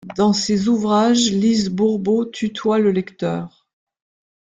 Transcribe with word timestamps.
Dans 0.17 0.33
ses 0.33 0.67
ouvrages, 0.67 1.31
Lise 1.31 1.69
Bourbeau 1.69 2.25
tutoie 2.25 2.79
le 2.79 2.89
lecteur. 2.89 3.67